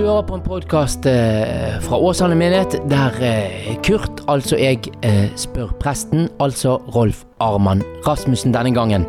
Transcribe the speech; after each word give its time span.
hører 0.00 0.22
på 0.24 0.36
en 0.38 0.42
podkast 0.44 1.04
eh, 1.08 1.76
fra 1.84 1.98
Åsane 2.00 2.36
menighet 2.38 2.78
der 2.88 3.16
eh, 3.24 3.68
Kurt, 3.84 4.22
altså 4.30 4.56
jeg, 4.56 4.86
eh, 5.04 5.28
spør 5.36 5.72
presten, 5.80 6.28
altså 6.40 6.78
Rolf 6.94 7.24
Arman 7.42 7.82
Rasmussen 8.06 8.54
denne 8.54 8.72
gangen. 8.74 9.04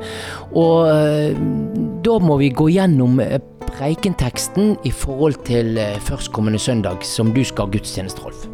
Og 0.52 0.90
da 2.04 2.16
må 2.20 2.38
vi 2.42 2.50
gå 2.52 2.68
gjennom 2.74 3.22
preikenteksten 3.68 4.74
i 4.88 4.92
forhold 4.92 5.40
til 5.48 5.80
førstkommende 6.08 6.60
søndag, 6.60 7.06
som 7.08 7.32
du 7.36 7.44
skal 7.48 7.70
ha 7.70 7.76
gudstjeneste, 7.78 8.26
Rolf. 8.26 8.48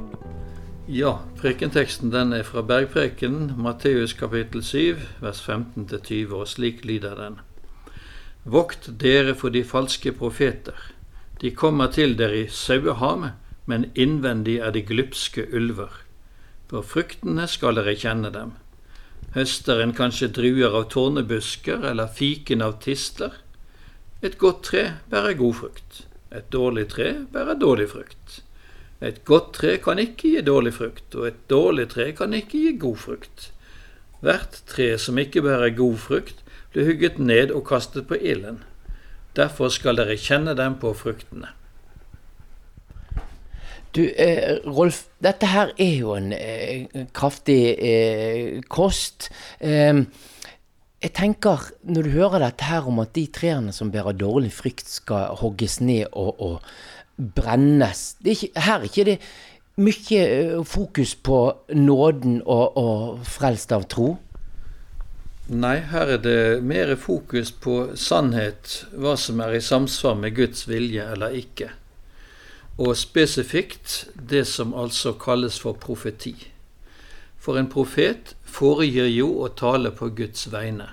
Ja, 0.87 1.17
prekenteksten 1.41 2.13
den 2.13 2.35
er 2.37 2.45
fra 2.47 2.61
Bergprekenen, 2.61 3.55
Matteus 3.57 4.13
kapittel 4.13 4.63
7, 4.63 5.01
vers 5.23 5.41
15-20, 5.41 6.35
og 6.37 6.45
slik 6.47 6.85
lyder 6.85 7.17
den. 7.17 7.41
Vokt 8.47 8.91
dere 9.01 9.33
for 9.35 9.51
de 9.51 9.65
falske 9.67 10.13
profeter 10.15 10.77
de 11.41 11.51
kommer 11.53 11.91
til 11.93 12.15
dere 12.17 12.43
i 12.43 12.47
saueham, 12.49 13.29
men 13.65 13.89
innvendig 13.95 14.57
er 14.63 14.71
de 14.73 14.81
glupske 14.81 15.45
ulver. 15.53 15.91
På 16.67 16.81
fruktene 16.81 17.45
skal 17.47 17.77
dere 17.77 17.95
kjenne 17.99 18.31
dem. 18.33 18.55
Høster 19.35 19.83
en 19.83 19.93
kanskje 19.93 20.31
druer 20.33 20.73
av 20.79 20.87
tårnebusker 20.93 21.85
eller 21.91 22.09
fiken 22.09 22.63
av 22.65 22.79
tistler? 22.83 23.35
Et 24.25 24.37
godt 24.41 24.63
tre 24.71 24.83
bærer 25.11 25.37
god 25.37 25.59
frukt. 25.59 26.01
Et 26.33 26.47
dårlig 26.51 26.87
tre 26.89 27.11
bærer 27.31 27.59
dårlig 27.59 27.89
frukt. 27.91 28.41
Et 28.99 29.19
godt 29.29 29.51
tre 29.59 29.75
kan 29.77 29.99
ikke 30.01 30.31
gi 30.31 30.41
dårlig 30.41 30.73
frukt, 30.73 31.13
og 31.13 31.27
et 31.29 31.43
dårlig 31.51 31.85
tre 31.93 32.09
kan 32.17 32.33
ikke 32.33 32.63
gi 32.63 32.71
god 32.81 32.97
frukt. 32.97 33.51
Hvert 34.25 34.63
tre 34.65 34.95
som 34.97 35.19
ikke 35.21 35.43
bærer 35.45 35.75
god 35.77 35.99
frukt, 36.01 36.41
blir 36.73 36.89
hugget 36.89 37.19
ned 37.19 37.53
og 37.53 37.67
kastet 37.69 38.07
på 38.09 38.17
ilden. 38.17 38.63
Derfor 39.37 39.69
skal 39.73 39.99
dere 39.99 40.17
kjenne 40.17 40.55
dem 40.57 40.79
på 40.81 40.93
fruktene. 40.97 41.53
Du, 43.95 44.03
eh, 44.03 44.57
Rolf, 44.65 45.05
dette 45.23 45.47
her 45.49 45.71
er 45.77 45.93
jo 45.95 46.15
en 46.17 46.33
eh, 46.35 47.05
kraftig 47.15 47.61
eh, 47.77 48.59
kost. 48.69 49.29
Ehm, 49.63 50.03
jeg 51.01 51.13
tenker, 51.17 51.69
når 51.85 52.05
du 52.05 52.09
hører 52.17 52.43
dette 52.43 52.67
her 52.67 52.89
om 52.89 52.99
at 53.01 53.13
de 53.15 53.27
trærne 53.33 53.73
som 53.73 53.91
bærer 53.93 54.17
dårlig 54.17 54.51
frykt, 54.53 54.89
skal 54.89 55.37
hogges 55.41 55.79
ned 55.81 56.05
og, 56.11 56.41
og 56.41 56.61
brennes 57.17 58.15
er 58.25 58.33
ikke, 58.33 58.49
Her 58.61 58.77
er 58.77 58.89
ikke 58.89 59.05
det 59.07 59.17
mye 59.77 60.21
eh, 60.21 60.63
fokus 60.65 61.15
på 61.15 61.39
nåden 61.73 62.41
og, 62.45 62.77
og 62.77 63.25
frelst 63.25 63.73
av 63.73 63.85
tro? 63.89 64.15
Nei, 65.47 65.77
her 65.79 66.09
er 66.11 66.19
det 66.19 66.63
mer 66.67 66.89
fokus 66.99 67.53
på 67.63 67.93
sannhet, 67.95 68.81
hva 68.91 69.13
som 69.15 69.39
er 69.39 69.53
i 69.55 69.61
samsvar 69.63 70.17
med 70.19 70.35
Guds 70.35 70.65
vilje 70.67 71.05
eller 71.13 71.37
ikke. 71.39 71.69
Og 72.75 72.91
spesifikt 72.99 74.09
det 74.19 74.43
som 74.51 74.75
altså 74.75 75.13
kalles 75.15 75.61
for 75.63 75.79
profeti. 75.79 76.35
For 77.39 77.55
en 77.55 77.71
profet 77.71 78.35
foregir 78.43 79.07
jo 79.07 79.29
å 79.45 79.47
tale 79.47 79.93
på 79.95 80.11
Guds 80.19 80.49
vegne. 80.51 80.89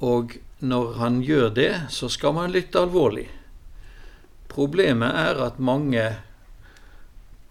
Og 0.00 0.38
når 0.64 0.96
han 0.96 1.20
gjør 1.20 1.52
det, 1.60 1.72
så 1.92 2.08
skal 2.08 2.32
man 2.40 2.56
lytte 2.56 2.80
alvorlig. 2.80 3.28
Problemet 4.48 5.12
er 5.12 5.44
at 5.44 5.60
mange 5.60 6.06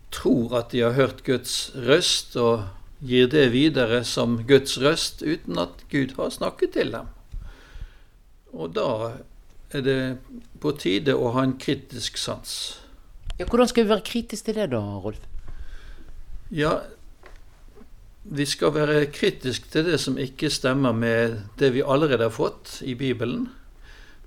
tror 0.10 0.58
at 0.64 0.74
de 0.74 0.82
har 0.82 0.98
hørt 0.98 1.22
Guds 1.28 1.76
røst, 1.78 2.34
og 2.42 2.66
gir 3.04 3.28
det 3.32 3.50
videre 3.52 4.04
som 4.08 4.38
Guds 4.48 4.78
røst 4.82 5.22
uten 5.22 5.60
at 5.60 5.84
Gud 5.92 6.16
har 6.18 6.32
snakket 6.32 6.76
til 6.78 6.94
dem. 6.96 7.12
Og 8.54 8.74
da 8.78 8.88
er 9.74 9.84
det 9.84 10.00
på 10.62 10.72
tide 10.80 11.16
å 11.18 11.34
ha 11.36 11.44
en 11.44 11.58
kritisk 11.60 12.20
sans. 12.22 12.56
Ja, 13.40 13.48
hvordan 13.50 13.70
skal 13.70 13.86
vi 13.86 13.90
være 13.92 14.06
kritiske 14.08 14.52
til 14.52 14.60
det 14.62 14.70
da, 14.76 14.82
Rolf? 15.04 15.24
Ja, 16.54 16.76
vi 18.24 18.46
skal 18.48 18.76
være 18.76 19.08
kritiske 19.12 19.72
til 19.74 19.90
det 19.90 19.98
som 20.00 20.20
ikke 20.22 20.52
stemmer 20.54 20.94
med 20.96 21.42
det 21.60 21.74
vi 21.74 21.84
allerede 21.84 22.30
har 22.30 22.36
fått 22.36 22.78
i 22.86 22.94
Bibelen. 22.96 23.50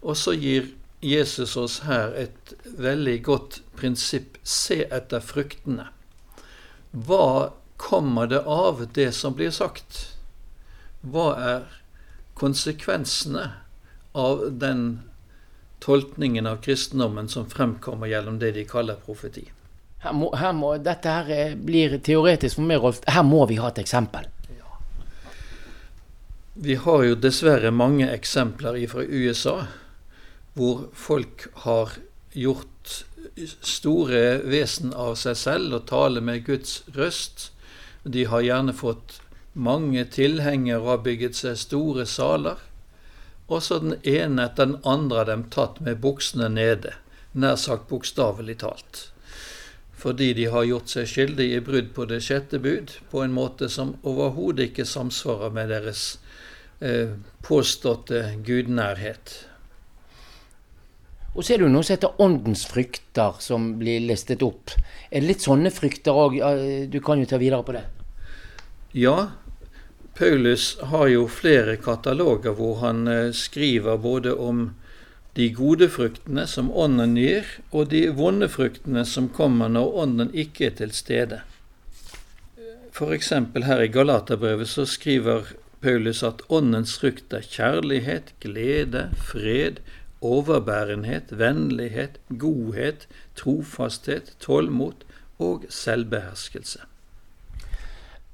Og 0.03 0.19
så 0.19 0.35
gir 0.37 0.69
Jesus 1.01 1.57
oss 1.57 1.79
her 1.87 2.13
et 2.19 2.53
veldig 2.77 3.17
godt 3.25 3.61
prinsipp. 3.79 4.41
Se 4.43 4.83
etter 4.91 5.23
fruktene. 5.25 5.89
Hva 6.91 7.53
kommer 7.77 8.27
det 8.27 8.41
av 8.41 8.87
det 8.95 9.13
som 9.13 9.35
blir 9.35 9.51
sagt? 9.51 9.99
Hva 11.01 11.27
er 11.39 11.67
konsekvensene 12.37 13.51
av 14.17 14.47
den 14.61 14.87
tolkningen 15.85 16.47
av 16.47 16.63
kristendommen 16.65 17.29
som 17.29 17.51
fremkommer 17.51 18.07
gjennom 18.07 18.39
det 18.39 18.53
de 18.57 18.65
kaller 18.69 19.01
profeti? 19.07 19.47
Her 20.05 20.13
må, 20.13 20.31
her 20.37 20.53
må, 20.53 20.77
dette 20.83 21.13
her 21.13 21.31
eh, 21.33 21.55
blir 21.57 21.99
teoretisk 22.05 22.59
for 22.59 22.69
meg, 22.69 22.81
Rolf. 22.83 23.01
Her 23.09 23.25
må 23.27 23.45
vi 23.51 23.59
ha 23.61 23.71
et 23.73 23.81
eksempel. 23.83 24.29
Ja. 24.59 24.79
Vi 26.55 26.77
har 26.85 27.05
jo 27.05 27.19
dessverre 27.19 27.73
mange 27.75 28.09
eksempler 28.13 28.79
fra 28.91 29.05
USA 29.05 29.59
hvor 30.57 30.87
folk 30.97 31.49
har 31.67 31.93
gjort 32.33 33.03
store 33.61 34.23
vesen 34.49 34.95
av 34.97 35.17
seg 35.21 35.37
selv 35.37 35.77
og 35.77 35.89
taler 35.91 36.25
med 36.25 36.47
Guds 36.47 36.79
røst 36.97 37.51
de 38.07 38.25
har 38.31 38.45
gjerne 38.47 38.73
fått 38.77 39.21
mange 39.53 40.05
tilhengere 40.13 40.79
og 40.83 40.91
har 40.93 41.05
bygget 41.07 41.39
seg 41.39 41.59
store 41.59 42.07
saler. 42.07 42.61
Og 43.47 43.63
så 43.63 43.79
den 43.83 43.97
ene 44.03 44.47
etter 44.47 44.71
den 44.71 44.81
andre 44.87 45.23
av 45.23 45.29
dem 45.31 45.45
tatt 45.55 45.81
med 45.83 46.01
buksene 46.03 46.49
nede, 46.53 46.95
nær 47.33 47.59
sagt 47.61 47.89
bokstavelig 47.91 48.59
talt. 48.63 49.09
Fordi 49.97 50.33
de 50.37 50.47
har 50.53 50.69
gjort 50.69 50.93
seg 50.93 51.09
skyldig 51.09 51.49
i 51.55 51.65
brudd 51.65 51.93
på 51.97 52.07
det 52.11 52.21
sjette 52.27 52.61
bud 52.63 52.93
på 53.11 53.25
en 53.25 53.35
måte 53.35 53.71
som 53.73 53.95
overhodet 54.07 54.71
ikke 54.71 54.87
samsvarer 54.87 55.55
med 55.57 55.73
deres 55.73 56.07
eh, 56.85 57.17
påståtte 57.47 58.23
gudnærhet. 58.47 59.39
Og 61.37 61.45
så 61.45 61.53
er 61.53 61.61
det 61.61 61.67
jo 61.67 61.73
noe 61.73 61.85
som 61.85 61.97
heter 61.97 62.23
åndens 62.23 62.63
frykter, 62.69 63.41
som 63.45 63.75
blir 63.81 64.05
listet 64.09 64.45
opp. 64.45 64.73
Er 65.11 65.21
det 65.21 65.35
litt 65.35 65.45
sånne 65.45 65.73
frykter 65.73 66.17
òg? 66.17 66.39
Du 66.93 67.01
kan 67.05 67.21
jo 67.21 67.29
ta 67.29 67.41
videre 67.41 67.65
på 67.65 67.75
det. 67.77 67.85
Ja, 68.97 69.31
Paulus 70.19 70.79
har 70.81 71.11
jo 71.13 71.27
flere 71.29 71.75
kataloger 71.77 72.55
hvor 72.57 72.79
han 72.81 73.03
eh, 73.13 73.35
skriver 73.37 73.99
både 74.01 74.33
om 74.33 74.71
de 75.37 75.51
gode 75.53 75.91
fruktene 75.93 76.47
som 76.49 76.71
ånden 76.73 77.13
gir, 77.21 77.45
og 77.77 77.91
de 77.93 78.07
vonde 78.17 78.49
fruktene 78.49 79.03
som 79.05 79.29
kommer 79.29 79.69
når 79.69 80.01
ånden 80.05 80.33
ikke 80.33 80.71
er 80.71 80.79
til 80.81 80.97
stede. 80.97 81.43
F.eks. 82.89 83.31
her 83.69 83.85
i 83.85 83.93
Galaterbrevet 83.93 84.73
så 84.73 84.89
skriver 84.89 85.53
Paulus 85.85 86.25
at 86.25 86.41
åndens 86.49 86.97
frukt 86.97 87.37
er 87.37 87.45
kjærlighet, 87.45 88.33
glede, 88.41 89.11
fred, 89.29 89.85
overbærenhet, 90.25 91.37
vennlighet, 91.37 92.17
godhet, 92.33 93.05
trofasthet, 93.37 94.39
tålmot 94.41 95.05
og 95.37 95.69
selvbeherskelse. 95.69 96.89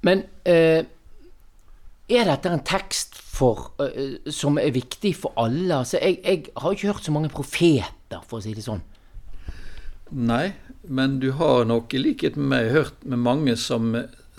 Men 0.06 0.24
eh, 0.48 0.84
er 2.12 2.28
dette 2.28 2.50
en 2.50 2.64
tekst 2.66 3.16
for, 3.16 3.70
uh, 3.80 4.18
som 4.30 4.58
er 4.60 4.74
viktig 4.74 5.14
for 5.22 5.36
alle? 5.40 5.70
Altså, 5.78 6.00
jeg, 6.02 6.18
jeg, 6.24 6.48
har 6.56 6.74
ikke 6.74 6.90
hørt 6.90 7.06
så 7.06 7.14
mange 7.14 7.30
profeter, 7.32 8.24
for 8.26 8.40
å 8.40 8.44
si 8.44 8.54
det 8.56 8.66
sånn. 8.66 8.82
Nei, 10.12 10.52
men 10.84 11.16
du 11.22 11.30
har 11.38 11.64
nok 11.64 11.94
i 11.94 12.02
likhet 12.02 12.36
med 12.36 12.50
meg 12.52 12.72
hørt 12.74 13.06
med 13.06 13.22
mange 13.22 13.56
som 13.56 13.94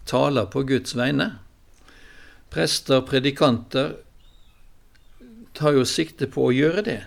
taler 0.06 0.50
på 0.52 0.66
Guds 0.70 0.94
vegne. 1.00 1.32
Prester, 2.54 3.02
predikanter 3.08 3.96
tar 5.58 5.78
jo 5.78 5.88
sikte 5.88 6.28
på 6.30 6.50
å 6.50 6.54
gjøre 6.54 6.84
det. 6.86 7.00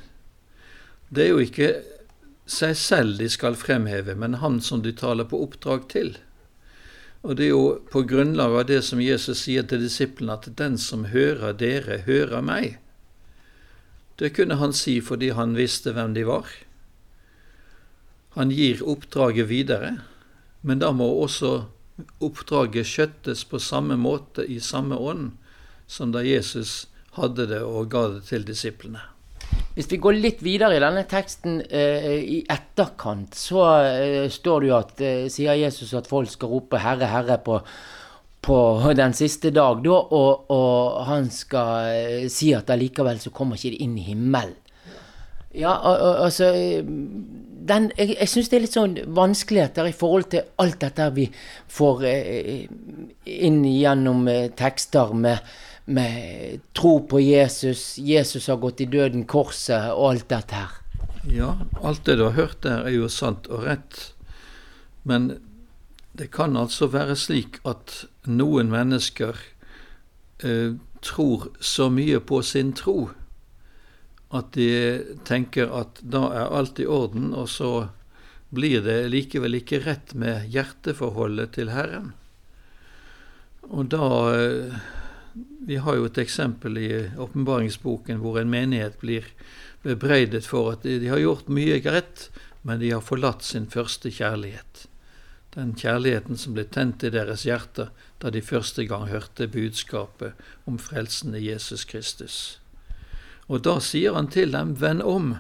Det 1.09 1.27
er 1.27 1.35
jo 1.35 1.45
ikke 1.45 1.71
seg 2.51 2.75
selv 2.79 3.21
de 3.21 3.29
skal 3.31 3.59
fremheve, 3.59 4.17
men 4.19 4.41
han 4.43 4.59
som 4.63 4.83
de 4.83 4.95
taler 4.97 5.29
på 5.29 5.39
oppdrag 5.45 5.87
til. 5.93 6.17
Og 7.23 7.37
det 7.39 7.49
er 7.49 7.55
jo 7.55 7.79
på 7.91 8.03
grunnlag 8.09 8.55
av 8.61 8.67
det 8.69 8.83
som 8.87 9.01
Jesus 9.03 9.45
sier 9.47 9.67
til 9.67 9.83
disiplene, 9.83 10.37
at 10.37 10.51
den 10.59 10.77
som 10.79 11.09
hører 11.13 11.57
dere, 11.57 12.03
hører 12.07 12.45
meg. 12.45 12.77
Det 14.17 14.33
kunne 14.37 14.59
han 14.61 14.73
si 14.77 14.99
fordi 15.05 15.33
han 15.37 15.57
visste 15.57 15.93
hvem 15.97 16.15
de 16.17 16.25
var. 16.29 16.49
Han 18.37 18.53
gir 18.53 18.85
oppdraget 18.85 19.49
videre, 19.49 19.97
men 20.61 20.81
da 20.81 20.93
må 20.93 21.09
også 21.23 21.67
oppdraget 22.21 22.89
skjøttes 22.89 23.45
på 23.49 23.61
samme 23.61 23.97
måte, 23.97 24.45
i 24.45 24.61
samme 24.61 24.97
ånd, 24.97 25.31
som 25.87 26.13
da 26.13 26.25
Jesus 26.25 26.87
hadde 27.17 27.49
det 27.49 27.63
og 27.65 27.91
ga 27.93 28.09
det 28.13 28.27
til 28.29 28.45
disiplene. 28.45 29.16
Hvis 29.77 29.91
vi 29.91 29.99
går 30.01 30.17
litt 30.17 30.39
videre 30.41 30.79
i 30.79 30.81
denne 30.81 31.03
teksten 31.05 31.59
eh, 31.69 32.15
i 32.17 32.39
etterkant, 32.49 33.37
så 33.37 33.65
eh, 33.85 34.23
står 34.33 34.63
det 34.65 34.71
jo 34.71 34.77
at 34.79 35.03
eh, 35.05 35.27
sier 35.33 35.59
Jesus 35.61 35.93
at 35.99 36.09
folk 36.09 36.31
skal 36.33 36.49
rope 36.49 36.81
'Herre, 36.81 37.11
Herre' 37.13 37.37
på, 37.45 37.59
på 38.41 38.59
den 38.97 39.13
siste 39.13 39.53
dag, 39.53 39.83
da, 39.85 39.99
og, 40.17 40.49
og 40.49 41.05
han 41.11 41.29
skal 41.29 41.93
eh, 41.93 42.25
si 42.33 42.55
at 42.57 42.73
allikevel 42.73 43.21
så 43.21 43.35
kommer 43.37 43.61
ikke 43.61 43.75
de 43.77 43.83
inn 43.85 43.99
i 44.01 44.07
himmelen. 44.09 44.57
Ja, 45.57 45.77
altså 46.25 46.51
den, 47.69 47.91
jeg, 47.99 48.15
jeg 48.15 48.31
syns 48.31 48.51
det 48.51 48.59
er 48.59 48.65
litt 48.65 48.77
sånn 48.77 48.97
vanskeligheter 49.17 49.89
i 49.89 49.95
forhold 49.97 50.31
til 50.35 50.47
alt 50.63 50.79
dette 50.83 51.09
vi 51.17 51.27
får 51.73 52.05
eh, 52.09 52.67
inn 53.37 53.63
gjennom 53.67 54.27
eh, 54.31 54.49
tekster 54.57 55.15
med, 55.17 55.55
med 55.87 56.63
tro 56.77 56.99
på 57.11 57.23
Jesus, 57.23 57.97
Jesus 57.99 58.49
har 58.53 58.61
gått 58.63 58.83
i 58.85 58.91
døden, 58.91 59.27
korset 59.29 59.93
og 59.93 60.13
alt 60.13 60.29
dette 60.33 60.63
her. 60.63 60.79
Ja, 61.27 61.57
alt 61.83 62.05
det 62.07 62.19
du 62.21 62.29
har 62.29 62.39
hørt 62.39 62.63
der 62.63 62.87
er 62.87 62.95
jo 62.95 63.11
sant 63.11 63.49
og 63.51 63.67
rett. 63.67 64.13
Men 65.03 65.37
det 66.17 66.31
kan 66.35 66.57
altså 66.57 66.89
være 66.91 67.17
slik 67.19 67.61
at 67.67 68.05
noen 68.27 68.71
mennesker 68.73 69.39
eh, 70.43 70.79
tror 71.03 71.51
så 71.61 71.91
mye 71.93 72.21
på 72.23 72.41
sin 72.43 72.73
tro 72.77 73.11
at 74.35 74.53
de 74.57 74.71
tenker 75.27 75.71
at 75.71 76.01
da 76.03 76.27
er 76.35 76.55
alt 76.59 76.81
i 76.83 76.87
orden, 76.87 77.33
og 77.35 77.49
så 77.51 77.89
blir 78.55 78.83
det 78.83 78.99
likevel 79.13 79.59
ikke 79.61 79.83
rett 79.85 80.15
med 80.19 80.49
hjerteforholdet 80.55 81.55
til 81.59 81.71
Herren. 81.75 82.13
Og 83.67 83.91
da 83.91 84.09
eh, 84.35 84.77
Vi 85.67 85.77
har 85.77 85.97
jo 85.99 86.07
et 86.07 86.19
eksempel 86.19 86.79
i 86.79 86.91
åpenbaringsboken 87.21 88.23
hvor 88.23 88.39
en 88.41 88.49
menighet 88.49 88.95
blir 89.03 89.27
bebreidet 89.83 90.47
for 90.47 90.71
at 90.73 90.87
de 90.87 91.11
har 91.11 91.21
gjort 91.21 91.51
mye 91.53 91.77
greit, 91.85 92.31
men 92.63 92.81
de 92.81 92.93
har 92.95 93.05
forlatt 93.05 93.45
sin 93.45 93.67
første 93.69 94.09
kjærlighet. 94.09 94.87
Den 95.53 95.75
kjærligheten 95.77 96.41
som 96.41 96.57
ble 96.57 96.65
tent 96.73 97.05
i 97.05 97.11
deres 97.13 97.45
hjerter 97.45 97.91
da 98.23 98.33
de 98.33 98.41
første 98.41 98.87
gang 98.89 99.11
hørte 99.11 99.51
budskapet 99.51 100.39
om 100.65 100.79
frelsen 100.81 101.37
i 101.37 101.45
Jesus 101.51 101.85
Kristus. 101.85 102.59
Og 103.47 103.63
da 103.63 103.77
sier 103.83 104.17
han 104.17 104.29
til 104.33 104.53
dem, 104.55 104.75
venn 104.81 105.03
om. 105.03 105.37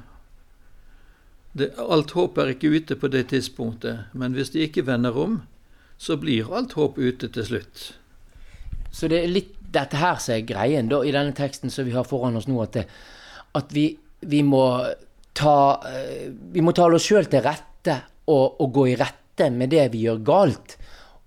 Det, 1.56 1.72
alt 1.80 2.12
håp 2.14 2.38
er 2.38 2.52
ikke 2.52 2.70
ute 2.76 2.96
på 3.00 3.10
det 3.10 3.28
tidspunktet, 3.32 4.12
men 4.12 4.36
hvis 4.36 4.52
de 4.54 4.66
ikke 4.66 4.86
vender 4.86 5.16
om, 5.16 5.40
så 5.98 6.18
blir 6.20 6.52
alt 6.52 6.76
håp 6.76 6.98
ute 7.00 7.30
til 7.32 7.46
slutt. 7.48 7.86
Så 8.92 9.08
det 9.08 9.22
er 9.22 9.32
litt 9.32 9.54
dette 9.72 9.98
her 10.00 10.20
som 10.22 10.36
er 10.36 10.46
greien 10.46 10.90
da, 10.90 11.02
i 11.04 11.12
denne 11.14 11.34
teksten 11.36 11.72
som 11.72 11.86
vi 11.88 11.94
har 11.96 12.06
foran 12.08 12.36
oss 12.38 12.48
nå, 12.48 12.58
at, 12.62 12.76
det, 12.76 12.84
at 13.58 13.72
vi, 13.74 13.88
vi, 14.20 14.42
må 14.46 14.62
ta, 15.36 15.56
eh, 15.90 16.28
vi 16.30 16.64
må 16.64 16.74
tale 16.76 17.00
oss 17.00 17.08
sjøl 17.08 17.28
til 17.32 17.44
rette 17.44 17.98
og, 18.26 18.60
og, 18.60 18.68
gå 18.72 18.86
i 18.92 18.98
rette 19.00 19.50
med 19.52 19.72
det 19.74 19.88
vi 19.92 20.06
gjør 20.06 20.22
galt, 20.26 20.76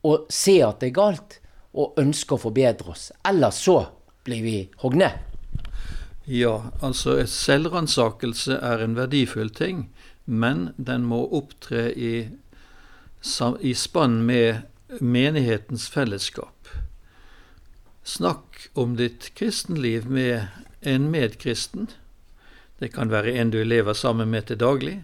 og 0.07 0.29
se 0.33 0.59
at 0.65 0.81
det 0.81 0.91
er 0.91 0.97
galt, 0.97 1.39
og 1.77 1.99
ønske 2.01 2.35
å 2.35 2.41
forbedre 2.41 2.95
oss. 2.95 3.09
Ellers 3.29 3.59
så 3.61 3.81
blir 4.25 4.41
vi 4.41 4.55
hogd 4.81 4.97
ned. 4.99 5.28
Ja, 6.29 6.69
altså 6.85 7.15
et 7.17 7.31
selvransakelse 7.33 8.59
er 8.61 8.83
en 8.85 8.93
verdifull 8.93 9.49
ting, 9.49 9.87
men 10.29 10.67
den 10.77 11.07
må 11.09 11.23
opptre 11.33 11.87
i, 11.89 12.29
i 13.65 13.71
spann 13.73 14.19
med 14.27 14.99
menighetens 15.01 15.87
fellesskap. 15.89 16.69
Snakk 18.05 18.67
om 18.77 18.93
ditt 18.99 19.31
kristenliv 19.39 20.05
med 20.05 20.45
en 20.85 21.07
medkristen. 21.09 21.89
Det 22.77 22.91
kan 22.93 23.09
være 23.09 23.33
en 23.33 23.49
du 23.49 23.63
lever 23.65 23.97
sammen 23.97 24.29
med 24.29 24.51
til 24.51 24.61
daglig, 24.61 24.99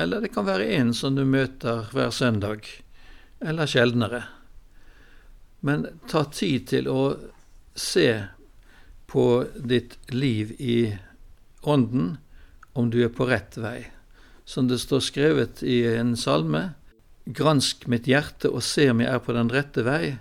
eller 0.00 0.24
det 0.24 0.32
kan 0.32 0.48
være 0.48 0.70
en 0.78 0.94
som 0.96 1.12
du 1.12 1.26
møter 1.28 1.90
hver 1.92 2.08
søndag, 2.08 2.64
eller 3.44 3.68
sjeldnere. 3.68 4.22
Men 5.60 5.90
ta 6.08 6.24
tid 6.24 6.70
til 6.72 6.88
å 6.88 7.02
se 7.76 8.08
på 9.14 9.46
ditt 9.54 9.94
liv 10.10 10.56
i 10.58 10.98
ånden, 11.62 12.16
om 12.74 12.90
du 12.90 12.98
er 13.06 13.12
på 13.14 13.28
rett 13.30 13.54
vei. 13.62 13.84
Som 14.44 14.66
det 14.66 14.80
står 14.82 15.04
skrevet 15.06 15.62
i 15.62 15.84
en 15.94 16.16
salme, 16.18 16.72
gransk 17.24 17.86
mitt 17.88 18.08
hjerte 18.10 18.50
og 18.50 18.64
se 18.66 18.88
om 18.90 19.00
jeg 19.00 19.14
er 19.14 19.22
på 19.22 19.36
den 19.36 19.52
rette 19.54 19.84
vei, 19.86 20.16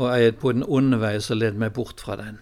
og 0.00 0.08
er 0.08 0.24
jeg 0.24 0.38
på 0.40 0.54
den 0.56 0.64
onde 0.64 0.96
vei, 1.02 1.18
så 1.20 1.36
led 1.36 1.60
meg 1.60 1.74
bort 1.76 2.00
fra 2.00 2.16
den. 2.16 2.40